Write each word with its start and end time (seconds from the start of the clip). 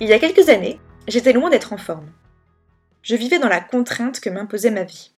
Il 0.00 0.06
y 0.06 0.12
a 0.12 0.20
quelques 0.20 0.48
années, 0.48 0.80
j'étais 1.08 1.32
loin 1.32 1.50
d'être 1.50 1.72
en 1.72 1.76
forme. 1.76 2.12
Je 3.02 3.16
vivais 3.16 3.40
dans 3.40 3.48
la 3.48 3.60
contrainte 3.60 4.20
que 4.20 4.30
m'imposait 4.30 4.70
ma 4.70 4.84
vie. 4.84 5.12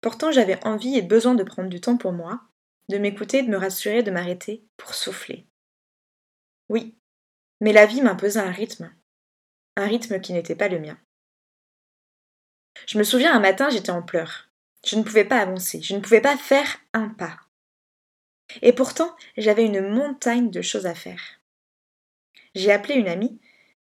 Pourtant, 0.00 0.30
j'avais 0.30 0.64
envie 0.64 0.96
et 0.96 1.02
besoin 1.02 1.34
de 1.34 1.42
prendre 1.42 1.68
du 1.68 1.80
temps 1.80 1.96
pour 1.96 2.12
moi, 2.12 2.40
de 2.88 2.98
m'écouter, 2.98 3.42
de 3.42 3.48
me 3.48 3.56
rassurer, 3.56 4.04
de 4.04 4.12
m'arrêter 4.12 4.64
pour 4.76 4.94
souffler. 4.94 5.48
Oui, 6.68 6.96
mais 7.60 7.72
la 7.72 7.84
vie 7.84 8.00
m'imposait 8.00 8.38
un 8.38 8.52
rythme, 8.52 8.94
un 9.76 9.86
rythme 9.86 10.20
qui 10.20 10.34
n'était 10.34 10.54
pas 10.54 10.68
le 10.68 10.78
mien. 10.78 10.96
Je 12.86 12.96
me 12.96 13.02
souviens 13.02 13.34
un 13.34 13.40
matin, 13.40 13.70
j'étais 13.70 13.90
en 13.90 14.02
pleurs. 14.02 14.50
Je 14.86 14.94
ne 14.94 15.02
pouvais 15.02 15.24
pas 15.24 15.38
avancer, 15.38 15.82
je 15.82 15.96
ne 15.96 16.00
pouvais 16.00 16.20
pas 16.20 16.36
faire 16.36 16.78
un 16.92 17.08
pas. 17.08 17.40
Et 18.62 18.72
pourtant, 18.72 19.16
j'avais 19.36 19.66
une 19.66 19.88
montagne 19.88 20.50
de 20.50 20.62
choses 20.62 20.86
à 20.86 20.94
faire. 20.94 21.40
J'ai 22.54 22.70
appelé 22.70 22.94
une 22.94 23.08
amie 23.08 23.40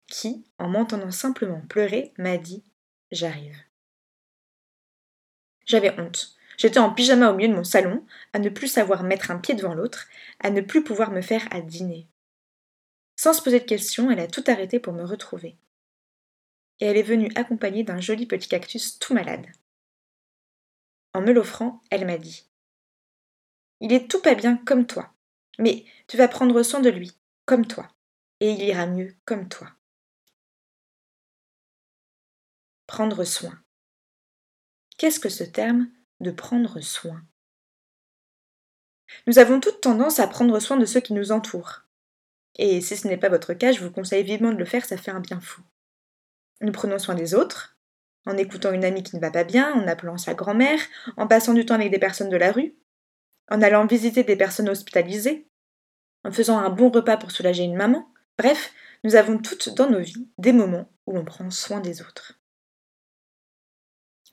qui, 0.09 0.45
en 0.59 0.69
m'entendant 0.69 1.11
simplement 1.11 1.61
pleurer, 1.61 2.13
m'a 2.19 2.39
dit 2.39 2.65
J'arrive. 3.13 3.57
J'avais 5.65 5.99
honte. 6.01 6.35
J'étais 6.57 6.81
en 6.81 6.93
pyjama 6.93 7.31
au 7.31 7.37
milieu 7.37 7.49
de 7.49 7.55
mon 7.55 7.65
salon, 7.65 8.05
à 8.33 8.41
ne 8.41 8.49
plus 8.49 8.67
savoir 8.67 9.05
mettre 9.05 9.31
un 9.31 9.39
pied 9.39 9.55
devant 9.55 9.75
l'autre, 9.75 10.09
à 10.41 10.51
ne 10.51 10.61
plus 10.61 10.83
pouvoir 10.83 11.13
me 11.13 11.21
faire 11.21 11.47
à 11.53 11.61
dîner. 11.61 12.09
Sans 13.15 13.33
se 13.33 13.43
poser 13.43 13.61
de 13.61 13.65
questions, 13.65 14.11
elle 14.11 14.19
a 14.19 14.27
tout 14.27 14.43
arrêté 14.49 14.81
pour 14.81 14.93
me 14.93 15.05
retrouver. 15.05 15.57
Et 16.81 16.87
elle 16.87 16.97
est 16.97 17.03
venue 17.03 17.31
accompagnée 17.37 17.85
d'un 17.85 18.01
joli 18.01 18.27
petit 18.27 18.49
cactus 18.49 18.99
tout 18.99 19.15
malade. 19.15 19.47
En 21.15 21.21
me 21.21 21.33
l'offrant, 21.33 21.83
elle 21.91 22.07
m'a 22.07 22.19
dit 22.19 22.49
Il 23.81 23.93
est 23.93 24.11
tout 24.11 24.21
pas 24.21 24.35
bien 24.35 24.57
comme 24.57 24.87
toi, 24.87 25.13
mais 25.59 25.85
tu 26.07 26.17
vas 26.17 26.29
prendre 26.29 26.63
soin 26.63 26.81
de 26.81 26.91
lui, 26.91 27.13
comme 27.45 27.67
toi, 27.67 27.89
et 28.41 28.51
il 28.51 28.63
ira 28.63 28.87
mieux 28.87 29.15
comme 29.25 29.49
toi. 29.49 29.78
Prendre 32.89 33.23
soin. 33.23 33.53
Qu'est-ce 34.97 35.21
que 35.21 35.29
ce 35.29 35.45
terme 35.45 35.91
de 36.21 36.31
prendre 36.31 36.81
soin? 36.81 37.21
Nous 39.27 39.39
avons 39.39 39.61
toute 39.61 39.83
tendance 39.83 40.21
à 40.21 40.27
prendre 40.27 40.59
soin 40.59 40.79
de 40.79 40.87
ceux 40.87 41.01
qui 41.01 41.13
nous 41.13 41.31
entourent. 41.31 41.83
Et 42.57 42.81
si 42.81 42.97
ce 42.97 43.07
n'est 43.07 43.19
pas 43.19 43.29
votre 43.29 43.53
cas, 43.53 43.73
je 43.73 43.85
vous 43.85 43.91
conseille 43.91 44.25
vivement 44.25 44.53
de 44.53 44.59
le 44.59 44.65
faire, 44.65 44.87
ça 44.87 44.97
fait 44.97 45.11
un 45.11 45.21
bien 45.21 45.39
fou. 45.39 45.61
Nous 46.63 46.73
prenons 46.73 46.99
soin 46.99 47.15
des 47.15 47.35
autres, 47.35 47.77
en 48.25 48.39
écoutant 48.39 48.73
une 48.73 48.87
amie 48.87 49.03
qui 49.03 49.17
ne 49.17 49.21
va 49.21 49.31
pas 49.31 49.45
bien, 49.45 49.71
en 49.75 49.87
appelant 49.87 50.17
sa 50.17 50.33
grand-mère, 50.33 50.81
en 51.19 51.29
passant 51.29 51.53
du 51.53 51.67
temps 51.67 51.75
avec 51.75 51.91
des 51.91 51.99
personnes 51.99 52.31
de 52.31 52.39
la 52.39 52.53
rue, 52.53 52.75
en 53.51 53.61
allant 53.61 53.87
visiter 53.87 54.25
des 54.25 54.37
personnes 54.37 54.71
hospitalisées, 54.71 55.47
en 56.25 56.33
faisant 56.33 56.59
un 56.59 56.71
bon 56.71 56.89
repas 56.89 57.19
pour 57.19 57.33
soulager 57.33 57.65
une 57.65 57.77
maman. 57.77 58.11
Bref, 58.39 58.73
nous 59.05 59.15
avons 59.15 59.37
toutes 59.37 59.75
dans 59.75 59.91
nos 59.91 60.01
vies 60.01 60.31
des 60.39 60.53
moments 60.53 60.91
où 61.07 61.13
l'on 61.13 61.27
prend 61.27 61.51
soin 61.51 61.81
des 61.81 62.01
autres. 62.01 62.38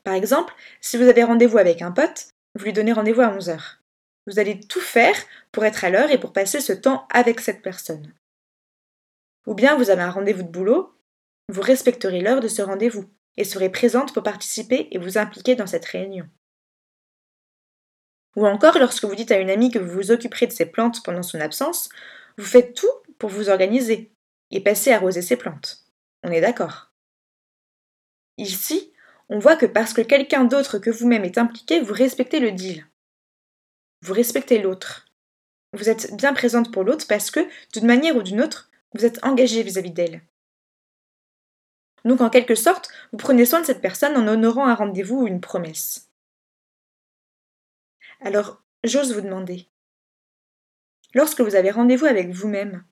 Par 0.06 0.14
exemple, 0.14 0.54
si 0.80 0.96
vous 0.96 1.08
avez 1.08 1.24
rendez-vous 1.24 1.58
avec 1.58 1.82
un 1.82 1.90
pote, 1.90 2.28
vous 2.54 2.64
lui 2.64 2.72
donnez 2.72 2.92
rendez-vous 2.92 3.22
à 3.22 3.36
11h. 3.36 3.78
Vous 4.28 4.38
allez 4.38 4.60
tout 4.60 4.80
faire 4.80 5.16
pour 5.50 5.64
être 5.64 5.84
à 5.84 5.90
l'heure 5.90 6.12
et 6.12 6.20
pour 6.20 6.32
passer 6.32 6.60
ce 6.60 6.72
temps 6.72 7.08
avec 7.10 7.40
cette 7.40 7.60
personne. 7.60 8.14
Ou 9.48 9.54
bien 9.54 9.76
vous 9.76 9.90
avez 9.90 10.02
un 10.02 10.12
rendez-vous 10.12 10.44
de 10.44 10.48
boulot, 10.48 10.94
vous 11.48 11.60
respecterez 11.60 12.20
l'heure 12.20 12.38
de 12.38 12.46
ce 12.46 12.62
rendez-vous 12.62 13.10
et 13.36 13.42
serez 13.42 13.68
présente 13.68 14.14
pour 14.14 14.22
participer 14.22 14.86
et 14.92 14.98
vous 14.98 15.18
impliquer 15.18 15.56
dans 15.56 15.66
cette 15.66 15.86
réunion. 15.86 16.28
Ou 18.36 18.46
encore, 18.46 18.78
lorsque 18.78 19.06
vous 19.06 19.16
dites 19.16 19.32
à 19.32 19.40
une 19.40 19.50
amie 19.50 19.72
que 19.72 19.80
vous 19.80 19.92
vous 19.92 20.12
occuperez 20.12 20.46
de 20.46 20.52
ses 20.52 20.66
plantes 20.66 21.02
pendant 21.02 21.24
son 21.24 21.40
absence, 21.40 21.88
vous 22.38 22.44
faites 22.44 22.76
tout 22.76 22.86
pour 23.18 23.30
vous 23.30 23.48
organiser 23.48 24.12
et 24.52 24.62
passer 24.62 24.92
à 24.92 24.98
arroser 24.98 25.20
ses 25.20 25.36
plantes. 25.36 25.84
On 26.22 26.30
est 26.30 26.40
d'accord? 26.40 26.92
Ici, 28.38 28.92
on 29.28 29.38
voit 29.38 29.56
que 29.56 29.66
parce 29.66 29.92
que 29.92 30.02
quelqu'un 30.02 30.44
d'autre 30.44 30.78
que 30.78 30.90
vous-même 30.90 31.24
est 31.24 31.38
impliqué, 31.38 31.80
vous 31.80 31.92
respectez 31.92 32.40
le 32.40 32.52
deal. 32.52 32.86
Vous 34.02 34.12
respectez 34.12 34.60
l'autre. 34.60 35.06
Vous 35.72 35.88
êtes 35.88 36.14
bien 36.16 36.32
présente 36.32 36.72
pour 36.72 36.84
l'autre 36.84 37.06
parce 37.08 37.30
que, 37.30 37.48
d'une 37.72 37.86
manière 37.86 38.16
ou 38.16 38.22
d'une 38.22 38.40
autre, 38.40 38.70
vous 38.94 39.04
êtes 39.04 39.22
engagé 39.24 39.62
vis-à-vis 39.62 39.90
d'elle. 39.90 40.22
Donc, 42.04 42.20
en 42.20 42.30
quelque 42.30 42.54
sorte, 42.54 42.88
vous 43.10 43.18
prenez 43.18 43.44
soin 43.44 43.60
de 43.60 43.66
cette 43.66 43.82
personne 43.82 44.16
en 44.16 44.28
honorant 44.28 44.68
un 44.68 44.74
rendez-vous 44.74 45.22
ou 45.22 45.26
une 45.26 45.40
promesse. 45.40 46.08
Alors, 48.20 48.62
j'ose 48.84 49.12
vous 49.12 49.20
demander, 49.20 49.68
lorsque 51.14 51.40
vous 51.40 51.56
avez 51.56 51.70
rendez-vous 51.70 52.06
avec 52.06 52.30
vous-même, 52.30 52.84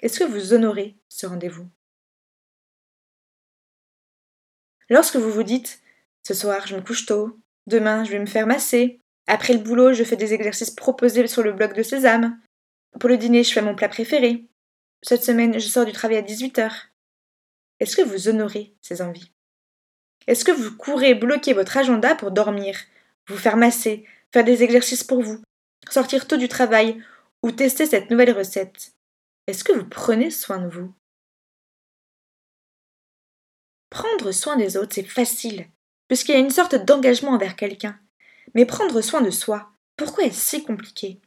est-ce 0.00 0.20
que 0.20 0.24
vous 0.24 0.52
honorez 0.52 0.98
ce 1.08 1.26
rendez-vous? 1.26 1.68
Lorsque 4.90 5.16
vous 5.16 5.30
vous 5.30 5.42
dites 5.42 5.80
Ce 6.26 6.34
soir, 6.34 6.66
je 6.66 6.76
me 6.76 6.80
couche 6.80 7.06
tôt, 7.06 7.38
demain, 7.66 8.04
je 8.04 8.10
vais 8.10 8.18
me 8.18 8.26
faire 8.26 8.46
masser, 8.46 9.00
après 9.26 9.52
le 9.52 9.60
boulot, 9.60 9.92
je 9.92 10.04
fais 10.04 10.16
des 10.16 10.34
exercices 10.34 10.70
proposés 10.70 11.26
sur 11.26 11.42
le 11.42 11.52
bloc 11.52 11.74
de 11.74 11.82
Sésame, 11.82 12.38
pour 12.98 13.08
le 13.08 13.16
dîner, 13.16 13.44
je 13.44 13.52
fais 13.52 13.62
mon 13.62 13.74
plat 13.74 13.88
préféré, 13.88 14.48
cette 15.02 15.24
semaine, 15.24 15.54
je 15.54 15.68
sors 15.68 15.84
du 15.84 15.92
travail 15.92 16.16
à 16.16 16.22
18h. 16.22 16.70
Est-ce 17.80 17.96
que 17.96 18.02
vous 18.02 18.28
honorez 18.28 18.74
ces 18.82 19.00
envies? 19.00 19.30
Est-ce 20.26 20.44
que 20.44 20.52
vous 20.52 20.76
courez 20.76 21.14
bloquer 21.14 21.52
votre 21.52 21.76
agenda 21.76 22.14
pour 22.14 22.32
dormir, 22.32 22.76
vous 23.28 23.36
faire 23.36 23.56
masser, 23.56 24.04
faire 24.32 24.44
des 24.44 24.62
exercices 24.62 25.04
pour 25.04 25.22
vous, 25.22 25.40
sortir 25.88 26.26
tôt 26.26 26.36
du 26.36 26.48
travail 26.48 27.02
ou 27.42 27.52
tester 27.52 27.86
cette 27.86 28.10
nouvelle 28.10 28.36
recette? 28.36 28.92
Est-ce 29.46 29.64
que 29.64 29.72
vous 29.72 29.88
prenez 29.88 30.30
soin 30.30 30.58
de 30.58 30.68
vous? 30.68 30.92
Prendre 33.98 34.30
soin 34.30 34.54
des 34.54 34.76
autres, 34.76 34.94
c'est 34.94 35.02
facile, 35.02 35.66
puisqu'il 36.06 36.30
y 36.30 36.36
a 36.36 36.38
une 36.38 36.50
sorte 36.50 36.76
d'engagement 36.76 37.32
envers 37.32 37.56
quelqu'un. 37.56 37.98
Mais 38.54 38.64
prendre 38.64 39.00
soin 39.00 39.22
de 39.22 39.30
soi, 39.30 39.72
pourquoi 39.96 40.22
est-ce 40.22 40.50
si 40.50 40.62
compliqué? 40.62 41.20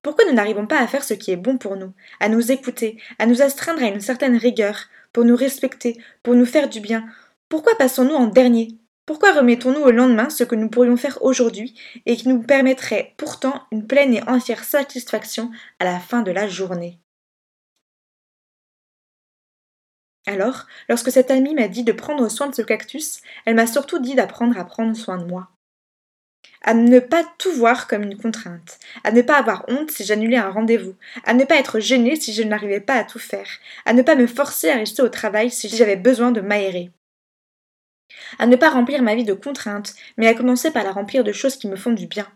Pourquoi 0.00 0.24
nous 0.24 0.32
n'arrivons 0.32 0.66
pas 0.66 0.80
à 0.80 0.86
faire 0.86 1.04
ce 1.04 1.12
qui 1.12 1.30
est 1.30 1.36
bon 1.36 1.58
pour 1.58 1.76
nous, 1.76 1.92
à 2.18 2.30
nous 2.30 2.50
écouter, 2.50 2.98
à 3.18 3.26
nous 3.26 3.42
astreindre 3.42 3.82
à 3.82 3.88
une 3.88 4.00
certaine 4.00 4.38
rigueur, 4.38 4.88
pour 5.12 5.26
nous 5.26 5.36
respecter, 5.36 6.00
pour 6.22 6.32
nous 6.32 6.46
faire 6.46 6.70
du 6.70 6.80
bien? 6.80 7.06
Pourquoi 7.50 7.74
passons-nous 7.74 8.14
en 8.14 8.28
dernier? 8.28 8.68
Pourquoi 9.04 9.34
remettons-nous 9.34 9.82
au 9.82 9.90
lendemain 9.90 10.30
ce 10.30 10.44
que 10.44 10.54
nous 10.54 10.70
pourrions 10.70 10.96
faire 10.96 11.18
aujourd'hui 11.20 11.78
et 12.06 12.16
qui 12.16 12.28
nous 12.28 12.42
permettrait 12.42 13.12
pourtant 13.18 13.64
une 13.72 13.86
pleine 13.86 14.14
et 14.14 14.22
entière 14.26 14.64
satisfaction 14.64 15.50
à 15.80 15.84
la 15.84 16.00
fin 16.00 16.22
de 16.22 16.30
la 16.30 16.48
journée? 16.48 16.98
Alors, 20.26 20.66
lorsque 20.88 21.12
cette 21.12 21.30
amie 21.30 21.54
m'a 21.54 21.68
dit 21.68 21.84
de 21.84 21.92
prendre 21.92 22.28
soin 22.28 22.48
de 22.48 22.54
ce 22.54 22.62
cactus, 22.62 23.20
elle 23.44 23.54
m'a 23.54 23.68
surtout 23.68 24.00
dit 24.00 24.16
d'apprendre 24.16 24.58
à 24.58 24.64
prendre 24.64 24.96
soin 24.96 25.18
de 25.18 25.24
moi. 25.24 25.50
À 26.62 26.74
ne 26.74 26.98
pas 26.98 27.22
tout 27.38 27.52
voir 27.52 27.86
comme 27.86 28.02
une 28.02 28.16
contrainte, 28.16 28.80
à 29.04 29.12
ne 29.12 29.22
pas 29.22 29.38
avoir 29.38 29.64
honte 29.68 29.92
si 29.92 30.04
j'annulais 30.04 30.36
un 30.36 30.50
rendez-vous, 30.50 30.96
à 31.24 31.32
ne 31.32 31.44
pas 31.44 31.56
être 31.56 31.78
gênée 31.78 32.16
si 32.16 32.32
je 32.32 32.42
n'arrivais 32.42 32.80
pas 32.80 32.94
à 32.94 33.04
tout 33.04 33.20
faire, 33.20 33.46
à 33.84 33.92
ne 33.92 34.02
pas 34.02 34.16
me 34.16 34.26
forcer 34.26 34.68
à 34.68 34.76
rester 34.76 35.02
au 35.02 35.08
travail 35.08 35.50
si 35.50 35.68
j'avais 35.68 35.94
besoin 35.94 36.32
de 36.32 36.40
m'aérer. 36.40 36.90
À 38.40 38.46
ne 38.46 38.56
pas 38.56 38.70
remplir 38.70 39.02
ma 39.02 39.14
vie 39.14 39.24
de 39.24 39.34
contraintes, 39.34 39.94
mais 40.16 40.26
à 40.26 40.34
commencer 40.34 40.72
par 40.72 40.82
la 40.82 40.92
remplir 40.92 41.22
de 41.22 41.32
choses 41.32 41.56
qui 41.56 41.68
me 41.68 41.76
font 41.76 41.92
du 41.92 42.06
bien. 42.06 42.26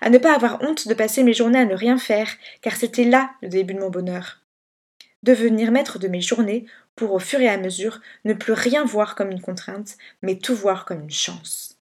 À 0.00 0.10
ne 0.10 0.18
pas 0.18 0.34
avoir 0.34 0.62
honte 0.62 0.86
de 0.86 0.94
passer 0.94 1.24
mes 1.24 1.32
journées 1.32 1.58
à 1.58 1.64
ne 1.64 1.74
rien 1.74 1.98
faire, 1.98 2.28
car 2.60 2.76
c'était 2.76 3.04
là 3.04 3.32
le 3.42 3.48
début 3.48 3.74
de 3.74 3.80
mon 3.80 3.90
bonheur 3.90 4.39
devenir 5.22 5.70
maître 5.70 5.98
de 5.98 6.08
mes 6.08 6.20
journées 6.20 6.66
pour 6.96 7.12
au 7.12 7.18
fur 7.18 7.40
et 7.40 7.48
à 7.48 7.58
mesure 7.58 8.00
ne 8.24 8.34
plus 8.34 8.52
rien 8.52 8.84
voir 8.84 9.14
comme 9.14 9.30
une 9.30 9.40
contrainte, 9.40 9.96
mais 10.22 10.38
tout 10.38 10.54
voir 10.54 10.84
comme 10.84 11.02
une 11.02 11.10
chance. 11.10 11.76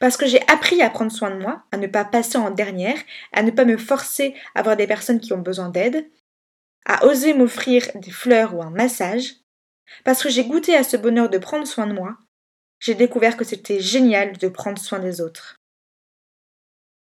Parce 0.00 0.16
que 0.16 0.26
j'ai 0.26 0.40
appris 0.48 0.82
à 0.82 0.90
prendre 0.90 1.12
soin 1.12 1.30
de 1.30 1.40
moi, 1.40 1.64
à 1.70 1.76
ne 1.76 1.86
pas 1.86 2.04
passer 2.04 2.38
en 2.38 2.50
dernière, 2.50 2.98
à 3.32 3.42
ne 3.42 3.50
pas 3.50 3.64
me 3.64 3.76
forcer 3.76 4.34
à 4.54 4.62
voir 4.62 4.76
des 4.76 4.86
personnes 4.86 5.20
qui 5.20 5.32
ont 5.32 5.38
besoin 5.38 5.68
d'aide, 5.68 6.10
à 6.84 7.06
oser 7.06 7.34
m'offrir 7.34 7.88
des 7.94 8.10
fleurs 8.10 8.54
ou 8.54 8.62
un 8.62 8.70
massage, 8.70 9.36
parce 10.04 10.22
que 10.22 10.28
j'ai 10.28 10.44
goûté 10.44 10.74
à 10.74 10.82
ce 10.82 10.96
bonheur 10.96 11.28
de 11.28 11.38
prendre 11.38 11.66
soin 11.66 11.86
de 11.86 11.92
moi, 11.92 12.16
j'ai 12.80 12.94
découvert 12.94 13.36
que 13.36 13.44
c'était 13.44 13.80
génial 13.80 14.36
de 14.36 14.48
prendre 14.48 14.78
soin 14.78 14.98
des 14.98 15.20
autres. 15.20 15.56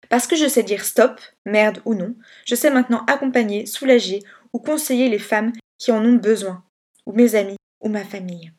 Parce 0.10 0.26
que 0.26 0.36
je 0.36 0.48
sais 0.48 0.64
dire 0.64 0.84
stop, 0.84 1.22
merde 1.46 1.82
ou 1.86 1.94
non, 1.94 2.16
je 2.46 2.56
sais 2.56 2.72
maintenant 2.72 3.06
accompagner, 3.06 3.66
soulager 3.68 4.24
ou 4.54 4.60
conseiller 4.60 5.10
les 5.10 5.20
femmes 5.20 5.54
qui 5.78 5.92
en 5.92 6.04
ont 6.04 6.16
besoin, 6.16 6.64
ou 7.06 7.14
mes 7.14 7.36
amis, 7.36 7.58
ou 7.82 7.90
ma 7.90 8.04
famille. 8.04 8.52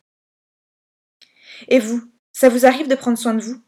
Et 1.69 1.78
vous, 1.78 2.02
ça 2.32 2.48
vous 2.48 2.66
arrive 2.66 2.88
de 2.88 2.94
prendre 2.94 3.19
soin 3.19 3.34
de 3.34 3.42
vous? 3.42 3.60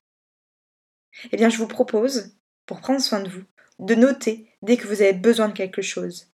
Eh 1.31 1.37
bien, 1.37 1.49
je 1.49 1.59
vous 1.59 1.69
propose, 1.69 2.35
pour 2.67 2.81
prendre 2.81 3.01
soin 3.01 3.21
de 3.21 3.29
vous, 3.29 3.45
de 3.79 3.95
noter 3.95 4.49
dès 4.63 4.77
que 4.77 4.87
vous 4.87 5.03
avez 5.03 5.13
besoin 5.13 5.49
de 5.49 5.53
quelque 5.53 5.83
chose. 5.83 6.29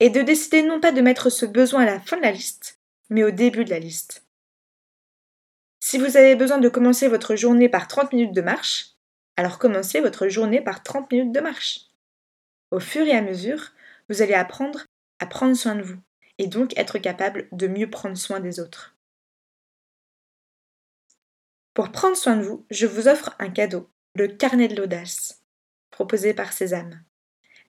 Et 0.00 0.10
de 0.10 0.20
décider 0.20 0.62
non 0.62 0.80
pas 0.80 0.92
de 0.92 1.00
mettre 1.00 1.30
ce 1.30 1.46
besoin 1.46 1.82
à 1.82 1.86
la 1.86 2.00
fin 2.00 2.18
de 2.18 2.22
la 2.22 2.32
liste, 2.32 2.80
mais 3.08 3.24
au 3.24 3.30
début 3.30 3.64
de 3.64 3.70
la 3.70 3.78
liste. 3.78 4.26
Si 5.80 5.98
vous 5.98 6.16
avez 6.16 6.34
besoin 6.34 6.58
de 6.58 6.68
commencer 6.68 7.08
votre 7.08 7.36
journée 7.36 7.68
par 7.68 7.88
30 7.88 8.12
minutes 8.12 8.34
de 8.34 8.42
marche, 8.42 8.96
alors 9.36 9.58
commencez 9.58 10.00
votre 10.00 10.28
journée 10.28 10.60
par 10.60 10.82
30 10.82 11.10
minutes 11.12 11.32
de 11.32 11.40
marche. 11.40 11.80
Au 12.70 12.80
fur 12.80 13.06
et 13.06 13.12
à 13.12 13.22
mesure, 13.22 13.72
vous 14.08 14.20
allez 14.20 14.34
apprendre 14.34 14.84
à 15.18 15.26
prendre 15.26 15.54
soin 15.54 15.74
de 15.74 15.82
vous 15.82 15.98
et 16.38 16.46
donc 16.46 16.76
être 16.78 16.98
capable 16.98 17.48
de 17.52 17.66
mieux 17.66 17.90
prendre 17.90 18.16
soin 18.16 18.40
des 18.40 18.60
autres. 18.60 18.96
Pour 21.74 21.92
prendre 21.92 22.16
soin 22.16 22.36
de 22.36 22.42
vous, 22.42 22.64
je 22.70 22.86
vous 22.86 23.08
offre 23.08 23.34
un 23.38 23.50
cadeau, 23.50 23.90
le 24.14 24.28
carnet 24.28 24.68
de 24.68 24.76
l'audace, 24.76 25.42
proposé 25.90 26.32
par 26.32 26.52
Sésame. 26.52 27.02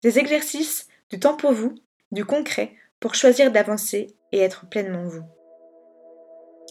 Des 0.02 0.20
exercices, 0.20 0.88
du 1.10 1.20
temps 1.20 1.36
pour 1.36 1.52
vous, 1.52 1.76
du 2.12 2.24
concret, 2.24 2.74
pour 3.00 3.16
choisir 3.16 3.52
d'avancer 3.52 4.16
et 4.32 4.40
être 4.40 4.70
pleinement 4.70 5.04
vous. 5.04 5.26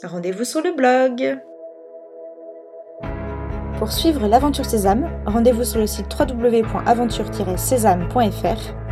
Rendez-vous 0.03 0.45
sur 0.45 0.63
le 0.63 0.73
blog. 0.73 1.39
Pour 3.79 3.93
suivre 3.93 4.27
l'aventure 4.27 4.65
Sésame, 4.65 5.11
rendez-vous 5.27 5.65
sur 5.65 5.81
le 5.81 5.87
site 5.87 6.07
www.aventure-sésame.fr. 6.19 8.86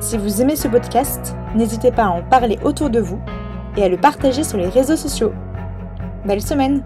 Si 0.00 0.16
vous 0.16 0.40
aimez 0.40 0.54
ce 0.54 0.68
podcast, 0.68 1.34
n'hésitez 1.56 1.90
pas 1.90 2.04
à 2.04 2.10
en 2.10 2.22
parler 2.22 2.58
autour 2.62 2.88
de 2.88 3.00
vous 3.00 3.20
et 3.76 3.82
à 3.82 3.88
le 3.88 3.96
partager 3.96 4.44
sur 4.44 4.56
les 4.56 4.68
réseaux 4.68 4.96
sociaux. 4.96 5.32
Belle 6.24 6.40
semaine 6.40 6.84